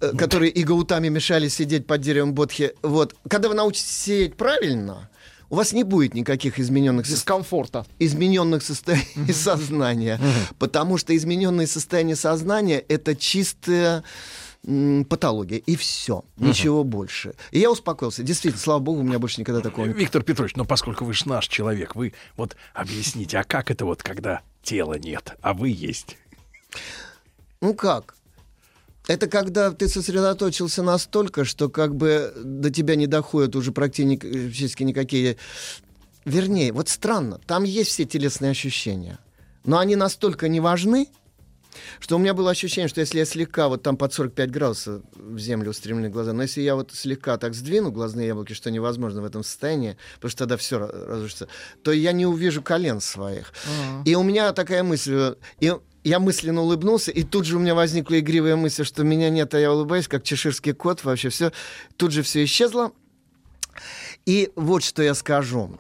[0.00, 2.72] э, которые и гаутами мешали сидеть под деревом Бодхи.
[2.82, 3.14] Вот.
[3.28, 5.08] Когда вы научитесь сидеть правильно,
[5.50, 10.20] у вас не будет никаких измененных дискомфорта, измененных состояний сознания,
[10.58, 14.04] потому что измененные состояния сознания это чистое
[15.08, 16.48] патология, и все, uh-huh.
[16.48, 17.34] ничего больше.
[17.52, 18.22] И я успокоился.
[18.22, 21.28] Действительно, слава богу, у меня больше никогда такого не Виктор Петрович, но поскольку вы же
[21.28, 26.16] наш человек, вы вот объясните, а как это вот, когда тела нет, а вы есть?
[27.60, 28.14] Ну как?
[29.06, 35.38] Это когда ты сосредоточился настолько, что как бы до тебя не доходят уже практически никакие...
[36.26, 39.18] Вернее, вот странно, там есть все телесные ощущения,
[39.64, 41.08] но они настолько не важны,
[42.00, 45.38] что у меня было ощущение, что если я слегка вот там под 45 градусов в
[45.38, 49.24] землю устремлены глаза, но если я вот слегка так сдвину глазные яблоки, что невозможно в
[49.24, 51.48] этом состоянии, потому что тогда все разрушится,
[51.82, 53.52] то я не увижу колен своих.
[53.52, 54.02] Uh-huh.
[54.04, 55.72] И у меня такая мысль, и
[56.04, 59.58] я мысленно улыбнулся, и тут же у меня возникла игривая мысль, что меня нет, а
[59.58, 61.52] я улыбаюсь, как чеширский кот, вообще все.
[61.96, 62.92] Тут же все исчезло.
[64.24, 65.78] И вот что я скажу.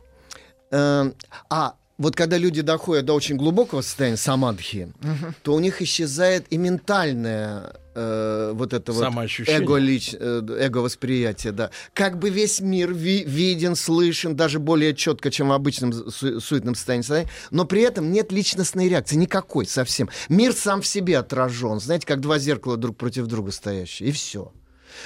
[0.70, 1.12] Э,
[1.48, 5.34] а, вот когда люди доходят до очень глубокого состояния самадхи, uh-huh.
[5.42, 9.02] то у них исчезает и ментальное э, вот это вот
[9.48, 11.70] эго, лич, э, эго восприятие, да.
[11.94, 16.76] Как бы весь мир ви, виден, слышен, даже более четко, чем в обычном су- суетном
[16.76, 20.08] состоянии, но при этом нет личностной реакции, никакой совсем.
[20.28, 24.52] Мир сам в себе отражен, знаете, как два зеркала друг против друга стоящие, и все.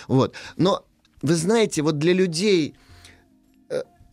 [0.09, 0.35] Вот.
[0.59, 0.85] Но
[1.23, 2.75] вы знаете, вот для людей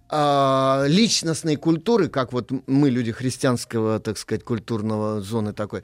[0.10, 5.84] а, личностной культуры, как вот мы, люди христианского, так сказать, культурного зоны такой,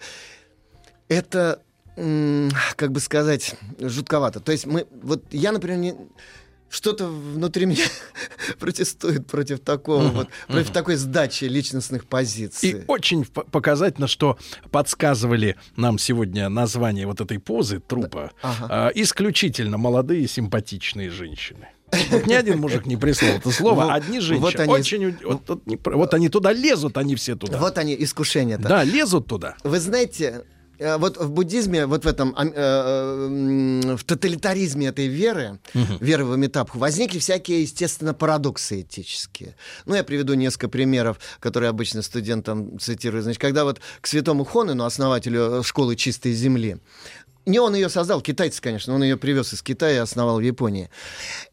[1.07, 1.61] это,
[1.95, 4.39] как бы сказать, жутковато.
[4.39, 5.95] То есть мы, вот я, например, не,
[6.69, 7.85] что-то внутри меня
[8.59, 12.69] протестует против такого вот, против такой сдачи личностных позиций.
[12.69, 14.37] И очень показательно, что
[14.71, 18.89] подсказывали нам сегодня название вот этой позы трупа ага.
[18.89, 21.69] э, исключительно молодые симпатичные женщины.
[21.91, 24.39] Вот ни один мужик не прислал это слово, одни женщины.
[24.39, 27.57] Вот они, очень, вот, вот, вот они туда лезут, они все туда.
[27.57, 28.57] Вот они, искушения.
[28.57, 29.55] Да, лезут туда.
[29.63, 30.43] Вы знаете,
[30.79, 35.97] э, вот в буддизме, вот в этом, э, э, в тоталитаризме этой веры, угу.
[35.99, 39.55] веры в Амитабху, возникли всякие, естественно, парадоксы этические.
[39.85, 43.23] Ну, я приведу несколько примеров, которые обычно студентам цитирую.
[43.23, 46.77] Значит, когда вот к святому Хонену, основателю школы чистой земли,
[47.45, 50.89] не он ее создал, китайцы, конечно, он ее привез из Китая и основал в Японии.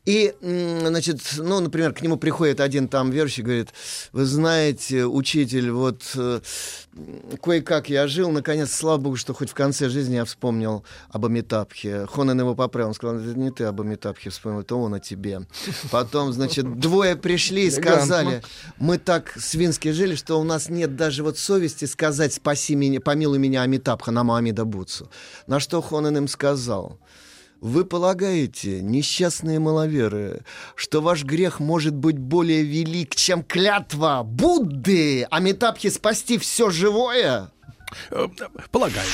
[0.05, 3.69] И, значит, ну, например, к нему приходит один там верующий, говорит,
[4.13, 6.41] вы знаете, учитель, вот э,
[7.41, 12.07] кое-как я жил, наконец, слава богу, что хоть в конце жизни я вспомнил об Амитабхе.
[12.07, 15.43] Хонен его поправил, он сказал, это не ты об Амитабхе вспомнил, это он о тебе.
[15.91, 18.43] Потом, значит, двое пришли и сказали,
[18.79, 23.39] мы так свински жили, что у нас нет даже вот совести сказать «спаси меня, помилуй
[23.39, 25.11] меня, Амитабха» на Муаммеда Буцу.
[25.47, 26.99] На что Хонен им сказал–
[27.62, 30.40] вы полагаете, несчастные маловеры,
[30.75, 37.53] что ваш грех может быть более велик, чем клятва Будды, а Метапхи спасти все живое?
[38.11, 38.27] Э,
[38.73, 39.07] полагаю.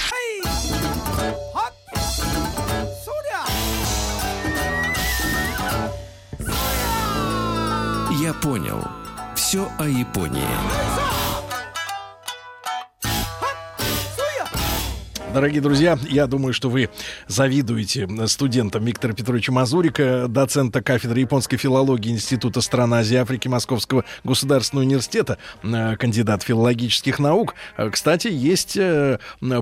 [8.18, 8.82] Я понял.
[9.36, 11.07] Все о Японии.
[15.34, 16.88] Дорогие друзья, я думаю, что вы
[17.26, 24.04] завидуете студентам Виктора Петровича Мазурика, доцента кафедры японской филологии Института стран Азии и Африки Московского
[24.24, 27.54] государственного университета, э, кандидат филологических наук.
[27.76, 29.18] Э, кстати, есть э,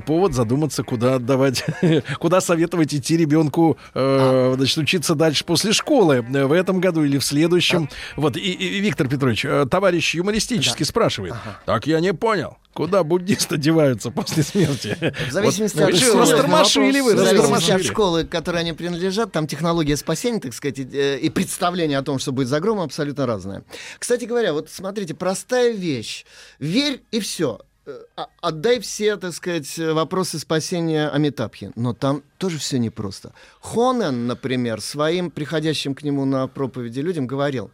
[0.06, 1.64] повод задуматься, куда отдавать,
[2.20, 7.88] куда советовать идти ребенку, значит, учиться дальше после школы в этом году или в следующем.
[8.14, 10.88] Вот, и, и Виктор Петрович, товарищ юмористически да.
[10.88, 11.32] спрашивает.
[11.32, 11.58] Ага.
[11.66, 12.56] Так я не понял.
[12.76, 14.98] Куда буддисты деваются после смерти?
[15.30, 16.20] В зависимости вот, от школы.
[16.20, 20.80] Растормошили вы, В зависимости от школы, к которой они принадлежат, там технология спасения, так сказать,
[20.80, 23.64] э, и представление о том, что будет за громом, абсолютно разное.
[23.98, 26.26] Кстати говоря, вот смотрите, простая вещь.
[26.58, 31.72] Верь и все э, а, отдай все, так сказать, вопросы спасения Амитабхи.
[31.76, 33.32] Но там тоже все непросто.
[33.60, 37.70] Хонен, например, своим приходящим к нему на проповеди людям говорил,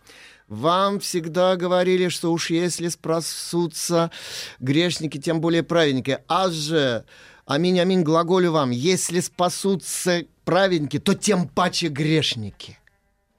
[0.53, 4.11] Вам всегда говорили, что уж если спасутся
[4.61, 6.19] грешники, тем более праведники.
[6.29, 7.07] А же,
[7.47, 12.79] аминь, аминь, глаголю вам, если спасутся праведники, то тем паче грешники.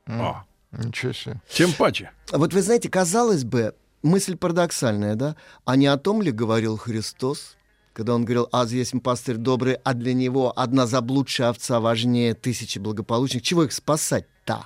[0.07, 1.39] О, ничего себе.
[1.49, 2.09] Тем паче.
[2.31, 5.35] Вот вы знаете, казалось бы, мысль парадоксальная, да?
[5.65, 7.57] А не о том ли говорил Христос,
[7.93, 12.79] когда он говорил, а есть пастырь добрый, а для него одна заблудшая овца важнее тысячи
[12.79, 13.43] благополучных.
[13.43, 14.65] Чего их спасать-то?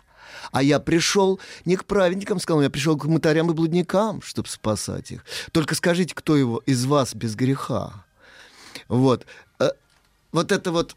[0.52, 5.12] А я пришел не к праведникам, сказал, я пришел к мытарям и блудникам, чтобы спасать
[5.12, 5.26] их.
[5.52, 8.06] Только скажите, кто его из вас без греха?
[8.88, 9.26] Вот.
[9.60, 9.70] Э,
[10.32, 10.96] вот это вот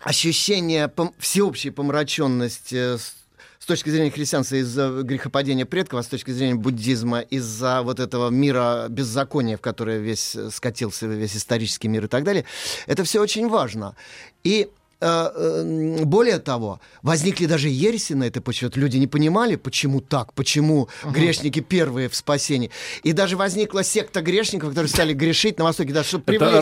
[0.00, 7.20] ощущение всеобщей помраченности с точки зрения христианства из-за грехопадения предков, а с точки зрения буддизма
[7.20, 12.44] из-за вот этого мира беззакония, в которое весь скатился весь исторический мир и так далее,
[12.86, 13.96] это все очень важно.
[14.44, 18.68] И Э, э, более того, возникли даже ереси на этой почве.
[18.74, 21.12] Люди не понимали, почему так, почему uh-huh.
[21.12, 22.70] грешники первые в спасении.
[23.04, 26.60] И даже возникла секта грешников, которые стали грешить на Востоке, да, чтобы привлечь, Это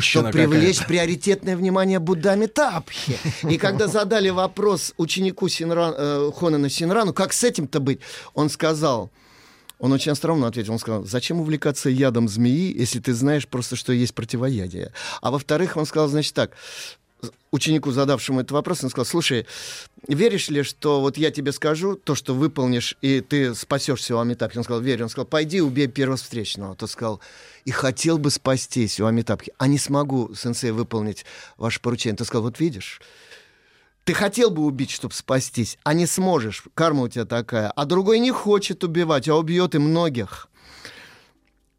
[0.00, 3.18] чтобы привлечь приоритетное внимание Буддами Тапхи.
[3.48, 8.00] И когда задали вопрос ученику Синран, э, Хонена Синрану, как с этим-то быть,
[8.34, 9.10] он сказал...
[9.78, 10.72] Он очень остроумно ответил.
[10.72, 14.94] Он сказал, зачем увлекаться ядом змеи, если ты знаешь просто, что есть противоядие?
[15.20, 16.52] А во-вторых, он сказал, значит так,
[17.50, 19.46] ученику, задавшему этот вопрос, он сказал, слушай,
[20.06, 24.58] веришь ли, что вот я тебе скажу то, что выполнишь, и ты спасешься у Амитабхи?
[24.58, 25.04] Он сказал, верю.
[25.04, 26.76] Он сказал, пойди убей первого встречного.
[26.76, 27.20] Тот сказал,
[27.64, 31.24] и хотел бы спастись у Амитабхи, а не смогу, сенсей, выполнить
[31.56, 32.16] ваше поручение.
[32.16, 33.00] Тот сказал, вот видишь,
[34.04, 36.64] ты хотел бы убить, чтобы спастись, а не сможешь.
[36.74, 37.70] Карма у тебя такая.
[37.70, 40.48] А другой не хочет убивать, а убьет и многих.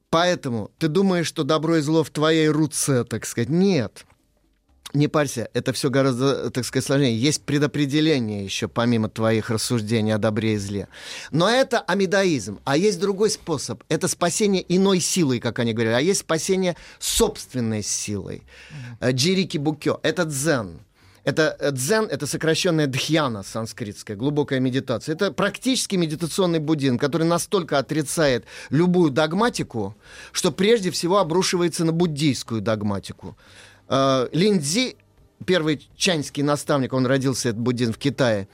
[0.09, 3.49] Поэтому ты думаешь, что добро и зло в твоей руце, так сказать.
[3.49, 4.05] Нет
[4.93, 7.17] не парься, это все гораздо, так сказать, сложнее.
[7.17, 10.87] Есть предопределение еще, помимо твоих рассуждений о добре и зле.
[11.31, 12.59] Но это амидаизм.
[12.63, 13.83] А есть другой способ.
[13.89, 15.97] Это спасение иной силой, как они говорят.
[15.97, 18.43] А есть спасение собственной силой.
[19.03, 19.99] Джирики букё.
[20.03, 20.79] Это дзен.
[21.27, 25.13] Это э, дзен, это сокращенная дхьяна санскритская, глубокая медитация.
[25.13, 29.93] Это практически медитационный буддизм, который настолько отрицает любую догматику,
[30.31, 33.35] что прежде всего обрушивается на буддийскую догматику.
[33.89, 34.95] Э, Линдзи,
[35.45, 38.47] первый чаньский наставник, он родился, этот буддизм в Китае,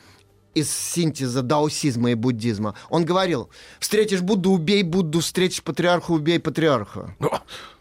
[0.53, 2.75] из синтеза даосизма и буддизма.
[2.89, 7.15] Он говорил, встретишь Будду, убей Будду, встретишь патриарха, убей патриарха.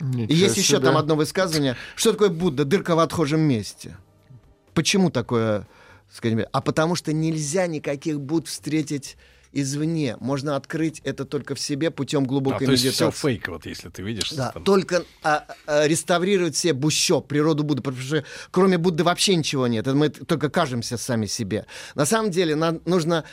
[0.01, 0.63] и есть себе.
[0.63, 1.77] еще там одно высказывание.
[1.97, 2.65] Что такое Будда?
[2.65, 3.97] Дырка в отхожем месте.
[4.75, 5.69] Почему такое?
[6.11, 9.17] Скажем, а потому что нельзя никаких Будд встретить
[9.53, 10.17] извне.
[10.21, 12.99] Можно открыть это только в себе путем глубокой а, то медитации.
[12.99, 14.31] То есть все фейк, вот если ты видишь.
[14.31, 14.65] Да, там...
[14.65, 19.87] только а, а, реставрировать себе Бущо, природу Будды, потому что кроме Будды вообще ничего нет.
[19.87, 21.67] Это мы только кажемся сами себе.
[21.95, 23.25] На самом деле нам нужно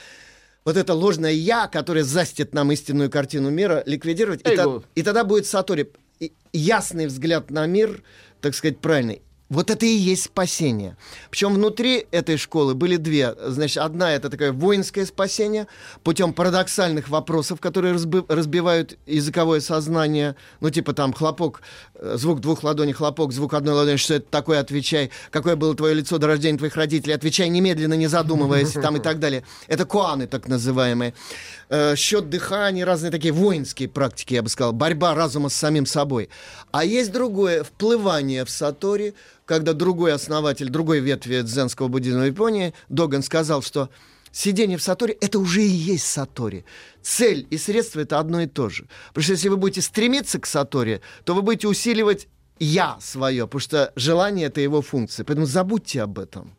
[0.65, 5.24] вот это ложное «я», которое застит нам истинную картину мира, ликвидировать, и, та, и тогда
[5.24, 5.91] будет Сатори
[6.53, 8.03] ясный взгляд на мир,
[8.41, 9.22] так сказать, правильный.
[9.50, 10.95] Вот это и есть спасение.
[11.32, 13.34] Причем внутри этой школы были две.
[13.47, 15.66] Значит, одна это такое воинское спасение
[16.04, 20.36] путем парадоксальных вопросов, которые разби- разбивают языковое сознание.
[20.62, 21.64] Ну, типа там хлопок,
[21.95, 25.10] э, звук двух ладоней, хлопок, звук одной ладони, что это такое, отвечай.
[25.32, 29.20] Какое было твое лицо до рождения твоих родителей, отвечай немедленно, не задумываясь, там и так
[29.20, 29.43] далее.
[29.68, 31.16] Это куаны так называемые.
[31.70, 34.74] Э, счет дыхания, разные такие воинские практики, я бы сказал.
[34.74, 36.30] Борьба разума с самим собой.
[36.72, 39.16] А есть другое, вплывание в сатори,
[39.50, 43.89] когда другой основатель, другой ветви дзенского буддизма в Японии, Доган, сказал, что
[44.32, 46.66] сидение в сатори— это уже и есть сатори.
[47.02, 48.88] Цель и средство— это одно и то же.
[49.08, 52.28] Потому что если вы будете стремиться к сатори, то вы будете усиливать
[52.60, 55.24] «я» свое, потому что желание— это его функция.
[55.24, 56.56] Поэтому забудьте об этом.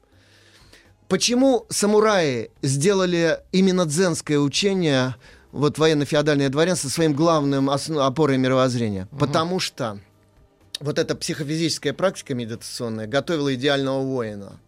[1.06, 5.14] Почему самураи сделали именно дзенское учение,
[5.52, 9.06] вот военно-феодальное дворянство, своим главным опорой мировоззрения?
[9.12, 9.18] Угу.
[9.20, 10.00] Потому что
[10.80, 14.58] вот эта психофизическая практика медитационная готовила идеального воина.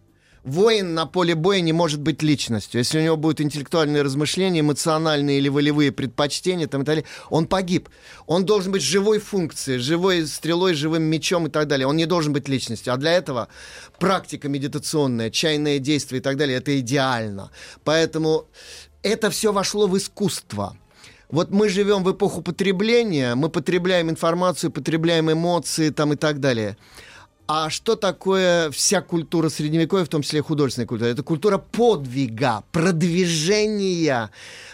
[0.43, 2.79] Воин на поле боя не может быть личностью.
[2.79, 7.47] Если у него будут интеллектуальные размышления, эмоциональные или волевые предпочтения, там и так далее, он
[7.47, 7.87] погиб.
[8.27, 11.87] Он должен быть живой функцией, живой стрелой, живым мечом и так далее.
[11.87, 12.93] Он не должен быть личностью.
[12.93, 13.47] А для этого
[13.99, 17.49] практика медитационная, чайное действие и так далее, это идеально.
[17.85, 18.47] Поэтому
[19.01, 20.77] это все вошло в искусство.
[21.33, 26.77] Вот мы живем в эпоху потребления, мы потребляем информацию, потребляем эмоции там и так далее.
[27.47, 31.09] А что такое вся культура средневековья, в том числе художественная культура?
[31.09, 34.29] Это культура подвига, продвижения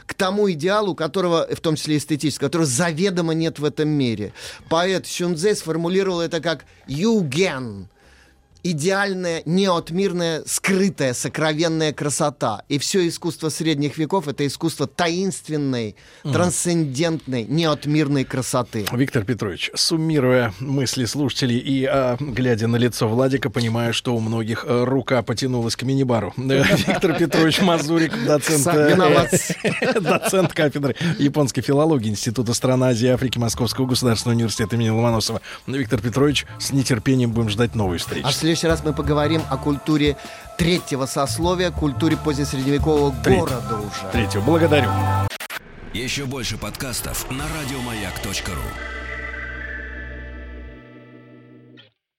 [0.06, 4.34] к тому идеалу, которого, в том числе эстетического, которого заведомо нет в этом мире.
[4.68, 7.88] Поэт Сюнзе сформулировал это как «юген»,
[8.64, 12.64] идеальная, неотмирная, скрытая, сокровенная красота.
[12.68, 16.34] И все искусство средних веков— это искусство таинственной, mm.
[16.34, 18.86] трансцендентной, неотмирной красоты.
[18.92, 24.66] Виктор Петрович, суммируя мысли слушателей и а, глядя на лицо Владика, понимаю, что у многих
[24.68, 26.34] а, рука потянулась к мини-бару.
[26.38, 28.92] Виктор Петрович Мазурик, доцент, э,
[30.02, 35.42] доцент кафедры японской филологии Института стран Азии и Африки Московского государственного университета имени Ломоносова.
[35.68, 38.26] Виктор Петрович, с нетерпением будем ждать новой встречи.
[38.50, 40.18] В следующий раз мы поговорим о культуре
[40.58, 43.42] третьего сословия, культуре позднесредневекового Треть.
[43.42, 44.12] города уже.
[44.12, 44.42] Третьего.
[44.42, 44.90] Благодарю.
[45.94, 48.99] Еще больше подкастов на радиомаяк.ру